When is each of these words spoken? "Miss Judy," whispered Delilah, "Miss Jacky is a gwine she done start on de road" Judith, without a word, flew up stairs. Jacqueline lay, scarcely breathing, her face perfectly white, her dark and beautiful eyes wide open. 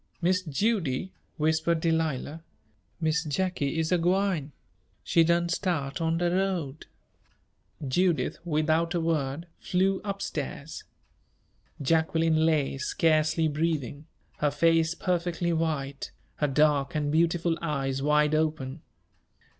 "Miss 0.19 0.41
Judy," 0.41 1.11
whispered 1.37 1.79
Delilah, 1.79 2.41
"Miss 2.99 3.23
Jacky 3.23 3.77
is 3.77 3.91
a 3.91 3.99
gwine 3.99 4.51
she 5.03 5.23
done 5.23 5.47
start 5.47 6.01
on 6.01 6.17
de 6.17 6.31
road" 6.31 6.87
Judith, 7.87 8.39
without 8.43 8.95
a 8.95 8.99
word, 8.99 9.45
flew 9.59 10.01
up 10.03 10.19
stairs. 10.23 10.85
Jacqueline 11.79 12.47
lay, 12.47 12.79
scarcely 12.79 13.47
breathing, 13.47 14.07
her 14.37 14.49
face 14.49 14.95
perfectly 14.95 15.53
white, 15.53 16.09
her 16.37 16.47
dark 16.47 16.95
and 16.95 17.11
beautiful 17.11 17.55
eyes 17.61 18.01
wide 18.01 18.33
open. 18.33 18.81